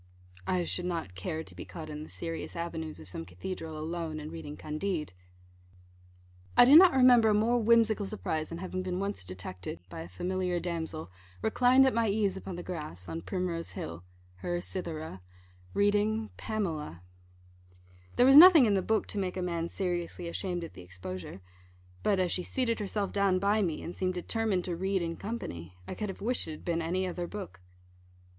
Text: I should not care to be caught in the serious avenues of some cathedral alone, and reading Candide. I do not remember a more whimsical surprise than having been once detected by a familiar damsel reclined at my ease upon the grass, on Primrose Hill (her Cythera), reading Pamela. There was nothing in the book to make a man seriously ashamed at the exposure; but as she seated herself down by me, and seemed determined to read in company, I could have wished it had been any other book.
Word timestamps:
I 0.47 0.63
should 0.63 0.85
not 0.85 1.13
care 1.13 1.43
to 1.43 1.53
be 1.53 1.63
caught 1.63 1.87
in 1.87 2.01
the 2.01 2.09
serious 2.09 2.55
avenues 2.55 2.99
of 2.99 3.07
some 3.07 3.23
cathedral 3.23 3.77
alone, 3.77 4.19
and 4.19 4.31
reading 4.31 4.57
Candide. 4.57 5.13
I 6.57 6.65
do 6.65 6.75
not 6.75 6.93
remember 6.93 7.29
a 7.29 7.33
more 7.35 7.59
whimsical 7.61 8.07
surprise 8.07 8.49
than 8.49 8.57
having 8.57 8.81
been 8.81 8.99
once 8.99 9.23
detected 9.23 9.79
by 9.89 10.01
a 10.01 10.07
familiar 10.07 10.59
damsel 10.59 11.11
reclined 11.43 11.85
at 11.85 11.93
my 11.93 12.07
ease 12.09 12.35
upon 12.35 12.55
the 12.55 12.63
grass, 12.63 13.07
on 13.07 13.21
Primrose 13.21 13.73
Hill 13.73 14.03
(her 14.37 14.59
Cythera), 14.59 15.21
reading 15.75 16.31
Pamela. 16.35 17.03
There 18.15 18.25
was 18.25 18.35
nothing 18.37 18.65
in 18.65 18.73
the 18.73 18.81
book 18.81 19.05
to 19.09 19.19
make 19.19 19.37
a 19.37 19.41
man 19.43 19.69
seriously 19.69 20.27
ashamed 20.27 20.63
at 20.63 20.73
the 20.73 20.81
exposure; 20.81 21.41
but 22.01 22.19
as 22.19 22.31
she 22.31 22.41
seated 22.41 22.79
herself 22.79 23.11
down 23.11 23.37
by 23.37 23.61
me, 23.61 23.83
and 23.83 23.93
seemed 23.95 24.15
determined 24.15 24.65
to 24.65 24.75
read 24.75 25.03
in 25.03 25.15
company, 25.15 25.77
I 25.87 25.93
could 25.93 26.09
have 26.09 26.21
wished 26.21 26.47
it 26.47 26.51
had 26.53 26.65
been 26.65 26.81
any 26.81 27.05
other 27.05 27.27
book. 27.27 27.61